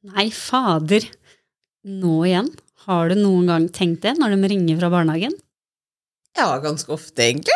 [0.00, 1.04] Nei, fader.
[1.84, 2.46] Nå igjen?
[2.86, 5.34] Har du noen gang tenkt det når de ringer fra barnehagen?
[6.38, 7.52] Ja, ganske ofte, egentlig.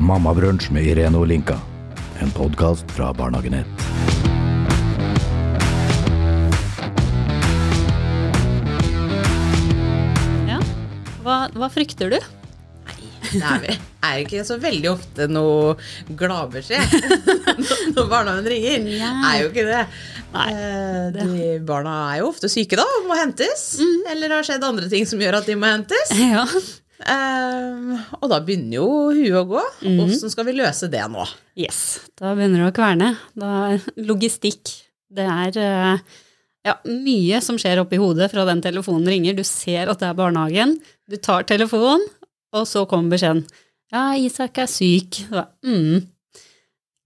[0.00, 1.58] Mammabrunsj med Irene Olinka.
[2.24, 3.84] En podkast fra Barnehagenett.
[10.48, 10.62] Ja.
[11.20, 12.20] Hva, hva frykter du?
[13.32, 15.74] Det er, vel- er ikke så veldig ofte noe
[16.18, 16.94] gladbeskjed
[17.96, 18.86] når barnehagen ringer.
[18.96, 19.10] Ja.
[19.32, 19.82] Er jo ikke det.
[20.36, 20.46] Nei,
[21.16, 21.26] det.
[21.32, 23.66] De barna er jo ofte syke da og må hentes.
[24.10, 26.14] Eller det har skjedd andre ting som gjør at de må hentes.
[26.26, 26.46] Ja.
[27.06, 27.90] Um,
[28.22, 29.62] og da begynner jo huet å gå.
[30.06, 31.26] Åssen skal vi løse det nå?
[31.60, 31.80] Yes.
[32.16, 33.10] Da begynner det å kverne.
[33.36, 33.50] Da,
[34.00, 34.72] logistikk.
[35.12, 36.00] Det er eh,
[36.66, 39.36] ja, mye som skjer oppi hodet fra den telefonen ringer.
[39.36, 40.72] Du ser at det er barnehagen.
[41.06, 42.02] Du tar telefonen,
[42.56, 43.44] og så kommer beskjeden.
[43.94, 45.20] Ja, Isak er syk.
[45.30, 46.00] Så, mm,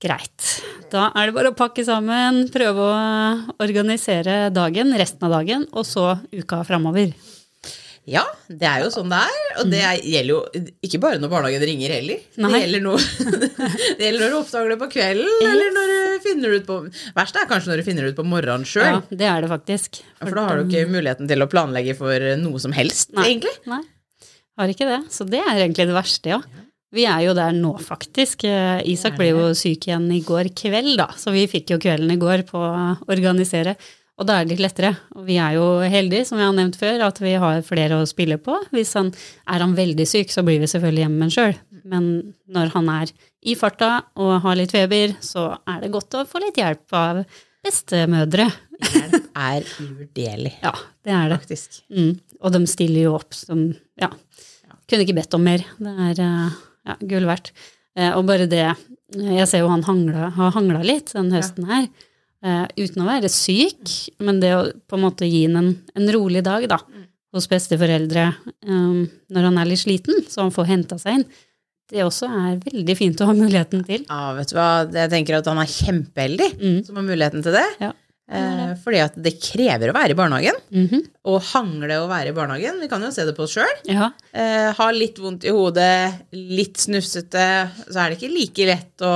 [0.00, 0.46] greit.
[0.90, 5.84] Da er det bare å pakke sammen, prøve å organisere dagen, resten av dagen, og
[5.86, 7.12] så uka framover.
[8.10, 9.42] Ja, det er jo sånn det er.
[9.60, 12.18] Og det er- gjelder jo ikke bare når barnehagen ringer heller.
[12.40, 12.50] Nei.
[12.50, 12.96] Det gjelder, noe,
[14.00, 16.78] det gjelder når du oppdager det på kvelden, eller når du finner det ut på
[17.20, 18.88] Verst er kanskje når du finner det ut på morgenen sjøl.
[18.88, 20.00] Ja, det er det faktisk.
[20.24, 23.28] For da har du ikke muligheten til å planlegge for noe som helst, Nei.
[23.34, 23.52] egentlig.
[23.70, 23.82] Nei,
[24.60, 25.00] har ikke det.
[25.12, 26.40] Så det er egentlig det verste, ja.
[26.90, 28.42] Vi er jo der nå, faktisk.
[28.50, 32.10] Eh, Isak ble jo syk igjen i går kveld, da, så vi fikk jo kvelden
[32.10, 33.76] i går på å organisere.
[34.20, 34.90] Og da er det litt lettere.
[35.16, 38.08] Og vi er jo heldige, som jeg har nevnt før, at vi har flere å
[38.10, 38.58] spille på.
[38.74, 39.12] Hvis han
[39.48, 41.54] er han veldig syk, så blir vi selvfølgelig hjemme sjøl.
[41.88, 42.10] Men
[42.52, 43.12] når han er
[43.48, 47.22] i farta og har litt feber, så er det godt å få litt hjelp av
[47.64, 48.50] bestemødre.
[48.90, 50.74] Hjelp er uvurderlig, Ja,
[51.06, 51.40] det er det.
[51.46, 51.80] faktisk.
[51.92, 52.12] Mm.
[52.42, 54.10] Og de stiller jo opp som Ja.
[54.90, 55.62] Kunne ikke bedt om mer.
[55.78, 56.54] Det er eh,
[56.90, 57.52] ja, gull verdt.
[57.96, 58.64] Eh, og bare det
[59.14, 61.88] Jeg ser jo han hangla, har hangla litt den høsten her.
[62.46, 63.90] eh, uten å være syk,
[64.22, 66.78] men det å på en måte gi ham en, en rolig dag, da,
[67.34, 69.00] hos besteforeldre eh,
[69.34, 71.26] når han er litt sliten, så han får henta seg inn,
[71.90, 74.04] det også er veldig fint å ha muligheten til.
[74.08, 76.78] Ja, vet du hva, jeg tenker at han er kjempeheldig Mm.
[76.86, 77.66] som har muligheten til det.
[77.82, 77.90] Ja.
[78.30, 80.58] Eh, fordi at det krever å være i barnehagen.
[80.70, 81.00] Mhm.
[81.30, 82.78] Og hangle å være i barnehagen.
[82.80, 83.80] Vi kan jo se det på oss sjøl.
[83.90, 84.12] Ja.
[84.32, 87.44] Eh, ha litt vondt i hodet, litt snufsete,
[87.90, 89.10] så er det ikke like lett å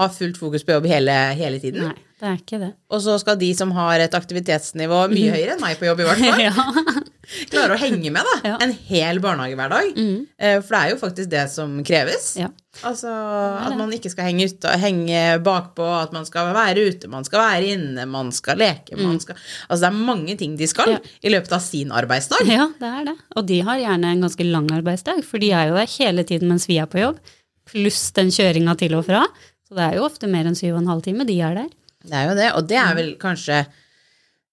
[0.00, 1.88] ha fullt fokus på jobb hele, hele tiden.
[1.88, 2.72] Nei, det er ikke det.
[2.92, 6.10] Og så skal de som har et aktivitetsnivå mye høyere enn meg på jobb, i
[6.10, 7.08] hvert fall, ja.
[7.50, 8.56] Klare å henge med da, Ja.
[8.64, 9.92] en hel barnehagehverdag.
[9.96, 10.26] Mm.
[10.38, 12.32] Eh, For det er jo faktisk det som kreves.
[12.40, 12.48] ja.
[12.86, 17.24] Altså at man ikke skal henge, ut, henge bakpå, at man skal være ute, man
[17.26, 19.34] skal være inne, man skal leke, man skal
[19.66, 20.92] Altså det er mange ting de skal Mm.
[20.94, 21.10] Ja.
[21.26, 22.46] i løpet av sin arbeidsdag.
[22.46, 23.16] Ja, det er det.
[23.36, 26.48] Og de har gjerne en ganske lang arbeidsdag, for de er jo der hele tiden
[26.48, 27.18] mens vi er på jobb,
[27.66, 29.24] pluss den kjøringa til og fra.
[29.68, 31.68] Så det er jo ofte mer enn syv og en halv time de er der.
[32.06, 33.64] Det er jo det, og det er vel kanskje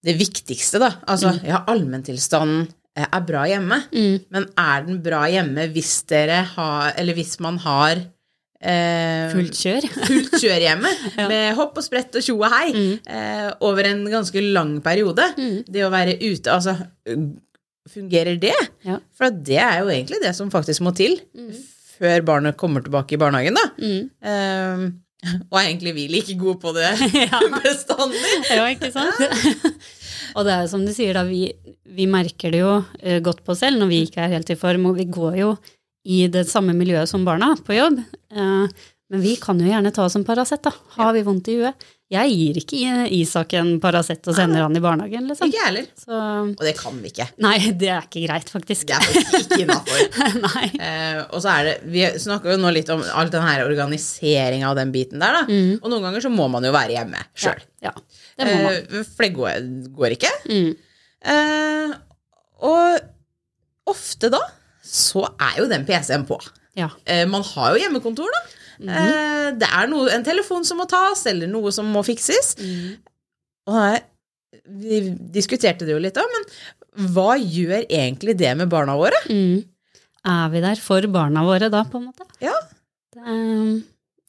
[0.07, 0.94] det viktigste, da.
[1.12, 3.81] Altså, ja, allmenntilstanden eh, er bra hjemme,
[4.34, 8.00] men er den bra hjemme hvis dere har Eller hvis man har
[8.62, 9.88] eh, Fullt kjør.
[10.09, 10.94] fullt kjør hjemme,
[11.31, 12.94] med hopp og sprett og tjo og hei, Mm.
[13.06, 15.28] eh, over en ganske lang periode.
[15.67, 16.78] Det å være ute, altså
[17.88, 18.51] Fungerer det?
[18.84, 18.97] Ja.
[19.16, 21.13] For det er jo egentlig det som faktisk må til
[21.97, 23.63] før barnet kommer tilbake i barnehagen, da.
[23.79, 24.09] Mm.
[24.22, 24.81] Eh,
[25.25, 26.91] og er egentlig vi like gode på det
[27.63, 28.19] bestandig?
[28.57, 29.17] Ja, ikke sant?
[30.35, 31.47] og det er jo som du sier, da, vi,
[31.97, 34.59] vi merker det jo eh, godt på oss selv når vi ikke er helt i
[34.59, 35.55] form, og vi går jo
[36.07, 38.00] i det samme miljøet som barna på jobb.
[38.31, 40.73] Eh, men vi kan jo gjerne ta oss en Paracet, da.
[40.97, 41.88] Har vi vondt i huet?
[42.07, 45.50] Jeg gir ikke Isak en Paracet og sender han i barnehagen, liksom.
[45.51, 45.88] Ikke heller.
[46.00, 46.16] Så
[46.53, 47.25] Og det kan vi ikke.
[47.44, 48.85] Nei, det er ikke greit, faktisk.
[48.88, 50.06] Det er faktisk ikke innafor.
[50.79, 54.69] Eh, og så er det Vi snakker jo nå litt om all den her organiseringa
[54.69, 55.57] av den biten der, da.
[55.81, 57.59] Og noen ganger så må man jo være hjemme sjøl.
[57.84, 57.91] Ja,
[58.40, 58.79] det må man.
[58.88, 59.67] Eh, for det går,
[60.00, 60.31] går ikke.
[60.47, 60.72] Mm.
[61.34, 61.97] Eh,
[62.72, 64.40] og ofte da
[64.88, 66.40] så er jo den PC-en på.
[66.79, 66.88] Ja.
[67.03, 68.41] Eh, man har jo hjemmekontor, da.
[68.82, 72.54] Eh, det er noe, en telefon som må tas, eller noe som må fikses.
[73.68, 74.02] Og her,
[74.68, 75.02] vi
[75.34, 76.47] diskuterte det jo litt da, men
[77.14, 79.20] hva gjør egentlig det med barna våre?
[79.29, 79.66] Mm.
[80.28, 82.28] Er vi der for barna våre da, på en måte?
[82.44, 82.56] Ja,
[83.16, 83.78] Det, um,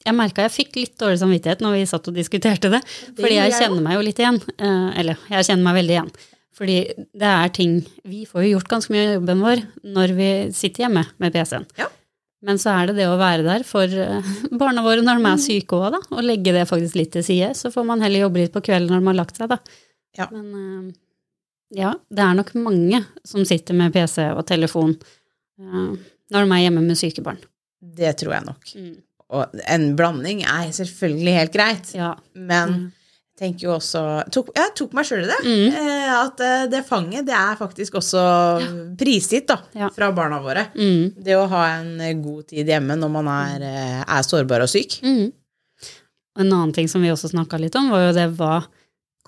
[0.07, 2.81] jeg merka jeg fikk litt dårlig samvittighet når vi satt og diskuterte det.
[3.19, 4.39] Fordi jeg jeg kjenner meg jo litt igjen.
[4.57, 6.13] Eh, eller, jeg kjenner meg veldig igjen.
[6.59, 7.75] Fordi det er ting
[8.09, 9.61] Vi får jo gjort ganske mye av jobben vår
[9.95, 11.67] når vi sitter hjemme med PC-en.
[11.79, 11.91] Ja.
[12.47, 14.29] Men så er det det å være der for eh,
[14.61, 16.01] barna våre når de er syke òg, da.
[16.15, 17.49] Og legge det faktisk litt til side.
[17.59, 19.59] Så får man heller jobbe litt på kvelden når de har lagt seg, da.
[20.19, 20.29] Ja.
[20.31, 20.95] Men eh,
[21.83, 25.91] ja, det er nok mange som sitter med PC og telefon eh,
[26.31, 27.43] når de er hjemme med syke barn.
[27.81, 28.73] det tror jeg nok.
[29.29, 32.15] Og en blanding er selvfølgelig helt greit, Ja.
[32.35, 32.87] men Mm.
[33.39, 34.01] Tenker jo også
[34.35, 35.39] tok, Jeg tok meg sjøl i det.
[35.47, 35.77] Mm.
[35.79, 38.23] Eh, at eh, det fanget, det er faktisk også
[38.99, 39.89] prisgitt da, Ja.
[39.95, 40.67] fra barna våre.
[40.75, 41.15] Mm.
[41.25, 43.67] Det å ha en eh, god tid hjemme når man er,
[44.03, 44.99] er sårbar og syk.
[45.07, 45.29] Mm.
[46.39, 48.61] En annen ting som vi også snakka litt om, var jo det hva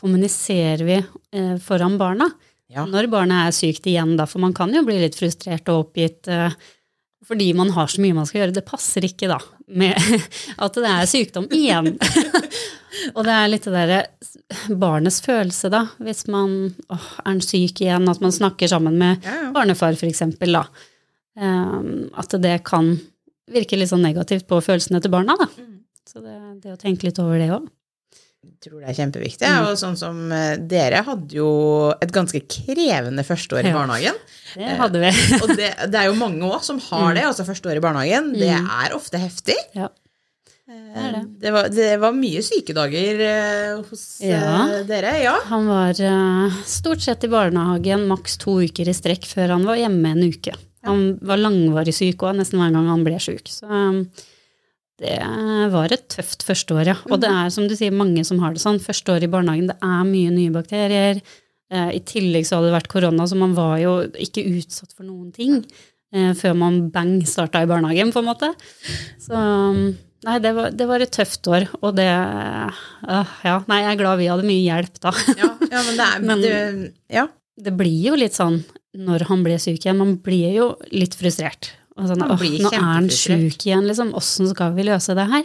[0.00, 2.28] kommuniserer vi eh, foran barna?
[2.70, 2.84] Ja.
[2.86, 6.28] Når barnet er sykt igjen, da, for man kan jo bli litt frustrert og oppgitt
[6.30, 6.54] eh,
[7.26, 8.54] fordi man har så mye man skal gjøre.
[8.56, 9.38] Det passer ikke da
[9.70, 9.96] med
[10.64, 11.92] at det er sykdom igjen.
[13.16, 14.00] og det er litt det derre
[14.80, 16.56] barnets følelse, da, hvis man
[16.90, 19.50] åh, er han syk igjen, at man snakker sammen med Ja, ja.
[19.54, 20.64] barnefar, eksempel, da.
[21.38, 21.76] Eh,
[22.18, 22.94] at det kan
[23.50, 25.46] virke litt sånn negativt på følelsene til barna, da.
[25.58, 25.76] Mm.
[26.10, 27.68] Så det, det å tenke litt over det òg.
[28.60, 29.48] Tror det er kjempeviktig.
[29.48, 29.66] Mm.
[29.68, 31.48] Og sånn som eh, dere hadde jo
[32.00, 33.76] et ganske krevende førsteår i Ja.
[33.76, 34.16] barnehagen.
[34.56, 35.10] Det hadde vi.
[35.42, 38.32] Og det, det er jo mange òg som har det, altså første år i barnehagen.
[38.36, 38.68] Det Mm.
[38.84, 39.56] er ofte heftig.
[39.76, 39.88] Ja.
[40.70, 41.22] Det, er det.
[41.42, 44.82] Det, var, det var mye sykedager eh, hos eh, Ja.
[44.86, 45.36] dere, ja.
[45.50, 49.80] Han var eh, stort sett i barnehagen maks to uker i strekk før han var
[49.80, 50.54] hjemme en uke.
[50.86, 53.50] Han var langvarig syk òg, nesten hver gang han ble syk.
[53.52, 53.66] Så
[55.00, 55.18] det
[55.72, 56.96] var et tøft førsteår, ja.
[57.10, 58.80] Og det er som du sier, mange som har det sånn.
[58.84, 61.22] Første år i barnehagen, det er mye nye bakterier.
[61.72, 65.06] Eh, I tillegg så hadde det vært korona, så man var jo ikke utsatt for
[65.08, 65.60] noen ting
[66.12, 68.52] eh, før man bang starta i barnehagen, på en måte.
[69.22, 69.40] Så
[70.26, 74.00] nei, det var, det var et tøft år, og det øh, Ja, nei, jeg er
[74.02, 75.14] glad vi hadde mye hjelp da.
[75.38, 75.52] ja.
[75.70, 77.28] Ja, men det er Men- det, Ja.
[77.60, 78.62] Det blir jo litt sånn
[78.96, 81.74] når han ble syk igjen, man blir jo litt frustrert.
[82.00, 84.14] Og sånn, åh, nå er han sjuk igjen, liksom.
[84.16, 85.44] Åssen skal vi løse det her?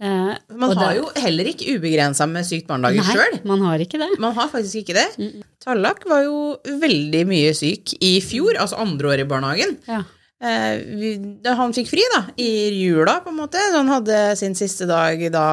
[0.00, 3.44] Eh, Man har det- jo heller ikke ubegrensa med sykt barnedager sjøl.
[3.44, 4.10] man har ikke det.
[4.20, 5.32] Man har faktisk ikke det.
[5.64, 9.76] Tallak var jo veldig mye syk i fjor, altså andre år i barnehagen.
[9.88, 10.02] Ja.
[10.40, 13.58] Eh, vi, da han fikk fri, da, i jula, på en måte.
[13.58, 15.46] Så han hadde sin siste dag da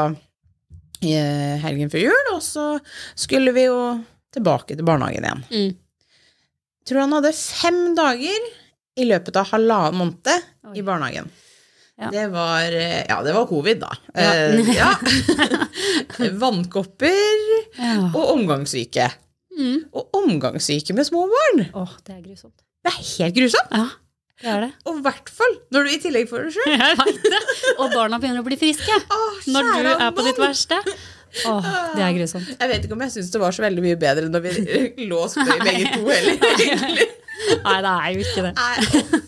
[1.01, 2.79] i eh, helgen før jul, og så
[3.15, 3.79] skulle vi jo
[4.35, 5.43] tilbake til barnehagen igjen.
[5.49, 5.75] Mm.
[6.85, 8.45] Tror han hadde fem dager
[8.95, 11.27] i løpet av halvannen måned i barnehagen.
[11.95, 12.09] Ja.
[12.11, 13.91] Det var eh, Ja, det var covid, da.
[14.13, 14.33] Ja.
[14.33, 14.89] Eh, ja.
[16.43, 17.43] Vannkopper
[18.13, 19.09] og omgangssyke.
[19.55, 19.85] Mm.
[19.95, 21.67] Og omgangssyke med små barn.
[21.73, 22.57] Åh, det er grusomt.
[22.83, 23.71] Det er helt grusomt.
[23.71, 23.85] Ja,
[24.43, 24.71] det er det.
[24.85, 27.03] Og i hvert fall når du i tillegg får det sjøl.
[27.81, 28.99] Og barna begynner å bli friske
[29.47, 30.81] når du er på ditt verste.
[31.47, 32.51] Åh, det er grusomt.
[32.59, 34.51] Jeg vet ikke om jeg syns det var så veldig mye bedre når vi
[35.09, 37.15] lå og spøy begge to heller.
[37.65, 38.53] Nei, det er jo ikke det.
[38.59, 39.21] Nei.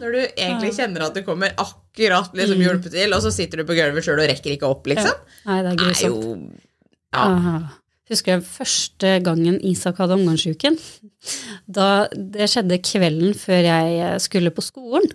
[0.00, 2.38] Når du egentlig kjenner at det kommer akkurat Mm.
[2.40, 5.12] liksom hjulpet til, og så sitter du på gulvet sjøl og rekker ikke opp, liksom.
[5.48, 6.04] Nei, det er grusomt.
[6.04, 6.50] er jo
[7.12, 7.58] Ja.
[8.08, 10.78] Husker jeg første gangen Isak hadde omgangsuken.
[11.68, 15.10] Da det skjedde kvelden før jeg skulle på skolen,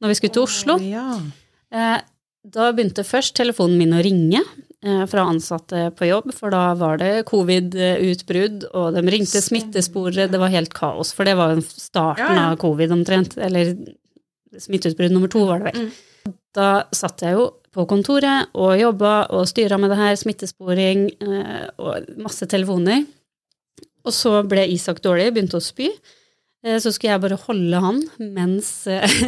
[0.00, 0.76] når vi skulle til Oslo.
[0.78, 1.18] Ja.
[2.46, 4.38] Da begynte først telefonen min å ringe
[4.84, 10.38] eh, fra ansatte på jobb, for da var det covid-utbrudd, og de ringte smittesporere, det
[10.38, 13.72] var helt kaos, for det var jo starten av covid omtrent, eller
[14.62, 15.88] smitteutbrudd nummer to var det vel.
[16.56, 21.66] Da satt jeg jo på kontoret og jobba og styra med det her, smittesporing eh,
[21.82, 23.02] og masse telefoner.
[24.06, 25.90] Og så ble Isak dårlig, begynte å spy.
[26.64, 28.70] Eh, Så skulle jeg bare holde han mens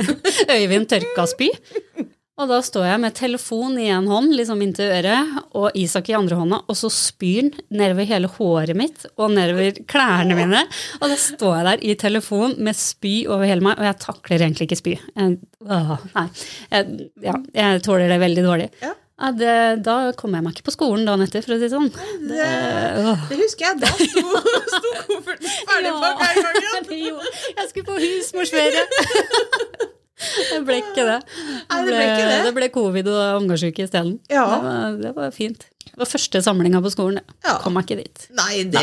[0.55, 1.51] Øyvind tørka spy.
[2.39, 6.15] Og da står jeg med telefon i en hånd, liksom inntil øret, og Isak i
[6.15, 7.51] andre hånda, og så spyr han
[7.81, 10.61] nedover hele håret mitt og nedover klærne mine.
[11.01, 14.47] Og da står jeg der i telefon med spy over hele meg, og jeg takler
[14.47, 14.95] egentlig ikke spy.
[15.19, 15.35] Jeg,
[15.67, 16.25] åh, nei.
[16.71, 18.71] Jeg, ja, jeg tåler det veldig dårlig.
[18.87, 18.95] Ja.
[19.19, 19.53] Ja, det,
[19.83, 21.89] da kom jeg meg ikke på skolen dagen etter, for å si det sånn.
[22.31, 22.45] Det.
[23.33, 23.81] Det husker jeg.
[23.83, 24.23] Da sto,
[24.77, 25.99] sto kofferten ferdig Ja.
[25.99, 27.39] i gangen.
[27.59, 28.87] Jeg skulle på husmorsferie.
[30.19, 31.19] Det ble ikke det.
[31.71, 32.39] Nei, det ble ikke det.
[32.49, 34.17] Det ble covid og omgangssyke isteden.
[34.33, 34.47] Ja.
[34.51, 35.69] Det, var, det var fint.
[35.89, 37.23] Det var første samlinga på skolen.
[37.47, 37.57] Ja.
[37.63, 38.27] Kom meg ikke dit.
[38.39, 38.83] Nei, det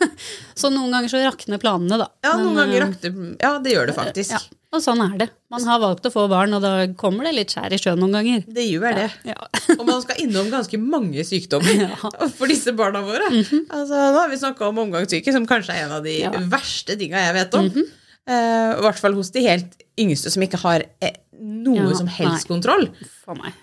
[0.60, 2.06] Så noen ganger så rakner planene, da.
[2.24, 4.32] Ja, noen Men, ganger rakner Ja, det gjør det faktisk.
[4.36, 4.40] Ja,
[4.76, 5.26] og sånn er det.
[5.52, 8.16] Man har valgt å få barn, og da kommer det litt skjær i sjøen noen
[8.16, 8.46] ganger.
[8.56, 9.08] Det gjør det.
[9.28, 9.36] Ja.
[9.76, 11.92] Og man skal innom ganske mange sykdommer
[12.38, 13.28] for disse barna våre.
[13.32, 16.32] altså, nå har vi snakka om omgangssyke, som kanskje er en av de Ja.
[16.52, 17.68] verste tinga jeg vet om.
[17.68, 17.92] Eh,
[18.26, 22.48] I hvert fall hos de helt yngste som ikke har eh, noe Ja, som helst
[22.48, 22.52] nei.
[22.56, 22.88] kontroll.
[23.24, 23.54] For meg.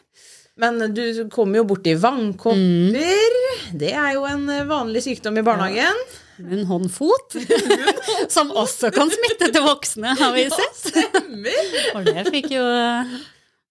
[0.62, 1.02] Men du
[1.34, 3.38] kommer jo borti vannkopper.
[3.74, 6.04] Det er jo en eh, vanlig sykdom i barnehagen.
[6.44, 7.36] Munn, hånd, fot.
[8.34, 10.80] Som også kan smitte til voksne, har vi sett.
[10.94, 11.76] Stemmer!
[11.98, 13.14] Og det fikk jo eh,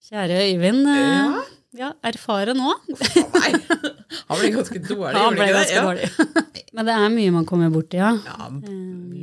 [0.09, 1.43] kjære Øyvind ja.
[1.79, 2.75] ja, erfare nå.
[2.91, 3.51] Nei,
[4.29, 5.15] han ble ganske dårlig.
[5.17, 6.11] Han ble ganske dårlig.
[6.73, 8.11] Men det er mye man kommer borti, ja.
[8.25, 8.47] Ja,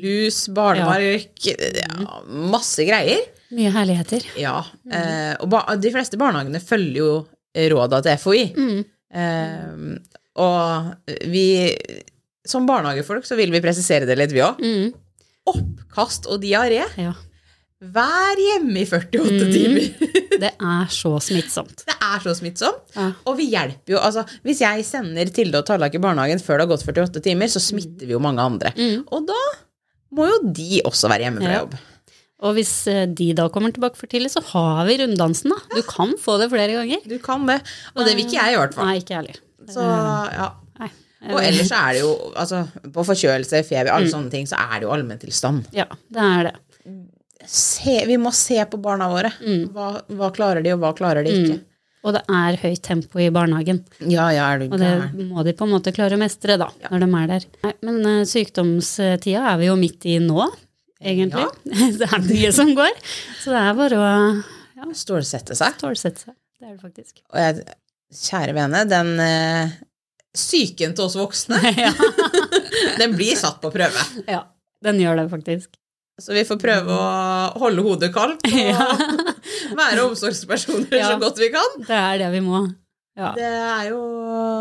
[0.01, 3.25] lus, barnemark, ja, masse greier.
[3.51, 4.23] Mye herligheter.
[4.39, 5.51] Ja, eh, og
[5.83, 7.11] de fleste barnehagene følger jo
[7.73, 8.45] råda til FHI.
[8.55, 8.85] Mm.
[9.11, 11.75] Eh, Og vi
[12.47, 14.63] Som barnehagefolk så vil vi presisere det litt, vi òg.
[14.63, 14.95] Mm.
[15.51, 16.85] Oppkast og diaré.
[16.97, 17.13] Ja.
[17.81, 19.53] Vær hjemme i 48 Mm.
[19.55, 19.87] timer.
[20.41, 21.85] Det er så smittsomt.
[21.89, 22.93] Det er så smittsomt.
[22.97, 23.07] Ja.
[23.27, 26.67] Og vi hjelper jo altså, Hvis jeg sender Tilde og Tallak i barnehagen før det
[26.69, 28.73] har gått 48 timer, så smitter vi jo mange andre.
[28.77, 29.07] Mm.
[29.11, 29.39] Og da
[30.13, 31.61] må jo de også være hjemme fra Ja.
[31.65, 31.75] jobb.
[32.41, 35.59] Og hvis eh, de da kommer tilbake for tidlig, så har vi runddansen, da.
[35.77, 37.01] Du kan få det flere ganger.
[37.09, 37.61] Du kan det.
[37.97, 38.87] Og det vil ikke jeg i hvert fall.
[38.89, 39.73] Nei, ikke ærlig heller.
[39.75, 39.85] Så,
[40.37, 40.49] ja.
[40.81, 40.91] Nei.
[41.35, 43.97] Og ellers er det jo altså, På forkjølelse, feber, Mm.
[43.97, 45.67] alle sånne ting, så er det jo allmenntilstand.
[45.77, 46.55] Ja, det er det.
[47.49, 49.33] Se, vi må se på barna våre.
[49.41, 49.71] Mm.
[49.75, 51.59] Hva, hva klarer de, og hva klarer de ikke?
[52.01, 53.83] Og det er høyt tempo i barnehagen.
[54.09, 56.71] Ja, ja, er det Og det må de på en måte klare å mestre, da,
[56.89, 57.47] når de er der.
[57.67, 60.47] Nei, men eh, sykdomstida er vi jo midt i nå,
[61.03, 61.45] egentlig.
[62.01, 62.97] det er mye som går.
[63.43, 64.09] Så det er bare å
[64.81, 65.77] ja, Stålsette seg.
[65.77, 66.37] stålsette seg.
[66.61, 67.21] Det er det faktisk.
[67.35, 67.77] Og jeg,
[68.23, 69.77] kjære vene, den eh,
[70.37, 71.61] psyken til oss voksne,
[73.01, 74.09] den blir satt på prøve.
[74.25, 74.47] ja,
[74.89, 75.77] den gjør det faktisk.
[76.21, 78.87] Så vi får prøve å holde hodet kaldt og Ja.
[79.79, 81.09] være omsorgspersoner Ja.
[81.15, 81.71] så godt vi kan.
[81.87, 82.61] Det er det vi må.
[83.19, 83.33] Ja.
[83.37, 83.99] Det er jo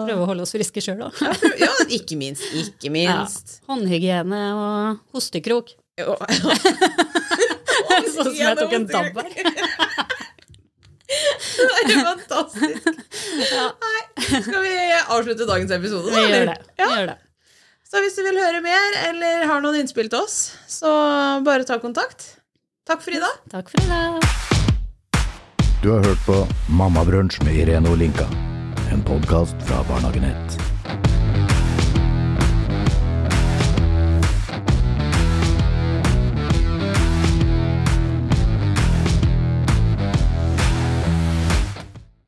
[0.07, 1.19] Prøve å holde oss friske sjøl òg.
[1.61, 2.43] Ja, ikke minst.
[2.57, 3.59] Ikke minst.
[3.69, 5.75] Håndhygiene og hostekrok.
[5.99, 6.15] Jo.
[8.09, 9.29] Sånn som jeg tok en tabb her.
[11.09, 12.89] Det er fantastisk.
[13.49, 14.73] Nei, skal vi
[15.15, 16.19] avslutte dagens episode, da?
[16.21, 16.57] Vi gjør det.
[16.79, 17.17] Vi gjør det.
[17.89, 20.91] Så hvis du vil høre mer, eller har noen innspill til oss, så
[21.41, 22.36] bare ta kontakt.
[22.86, 23.41] Takk for i dag.
[23.50, 24.22] Takk for i dag.
[25.81, 26.38] Du har hørt på
[26.69, 28.29] Mammabrunsj med Irene Olinka.
[28.93, 30.60] En podkast fra Barnehagenett.
[30.62, 30.78] 1.